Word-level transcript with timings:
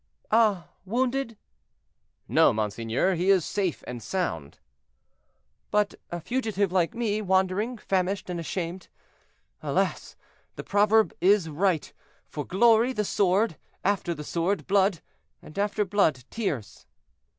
"Ah! 0.31 0.69
wounded?" 0.83 1.37
"No, 2.27 2.51
monseigneur, 2.51 3.13
he 3.13 3.29
is 3.29 3.45
safe 3.45 3.83
and 3.85 4.01
sound." 4.01 4.57
"But 5.69 5.93
a 6.09 6.19
fugitive 6.19 6.71
like 6.71 6.95
me, 6.95 7.21
wandering, 7.21 7.77
famished, 7.77 8.27
and 8.27 8.39
ashamed. 8.39 8.87
Alas! 9.61 10.15
the 10.55 10.63
proverb 10.63 11.13
is 11.21 11.49
right—'For 11.49 12.43
glory, 12.45 12.93
the 12.93 13.05
sword; 13.05 13.57
after 13.83 14.15
the 14.15 14.23
sword, 14.23 14.65
blood; 14.65 15.01
after 15.55 15.85
blood, 15.85 16.23
tears.'" 16.31 16.87